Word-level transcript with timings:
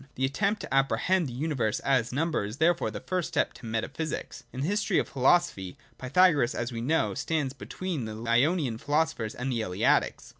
The 0.15 0.25
attempt 0.25 0.61
to 0.61 0.73
apprehend 0.73 1.27
the 1.27 1.31
universe 1.33 1.79
as 1.81 2.11
number 2.11 2.43
is 2.43 2.57
therefore 2.57 2.89
the 2.89 2.99
first 3.01 3.27
step 3.27 3.53
to 3.53 3.67
metaphj^sics. 3.67 4.41
In 4.51 4.61
the 4.61 4.67
history 4.67 4.97
of 4.97 5.07
philosophy, 5.07 5.77
Pythagoras, 5.99 6.55
as 6.55 6.71
we 6.71 6.81
know, 6.81 7.13
stands 7.13 7.53
between 7.53 8.05
the 8.05 8.17
Ionian 8.27 8.79
philosophers 8.79 9.35
and 9.35 9.51
the 9.51 9.61
Eleatics. 9.61 10.29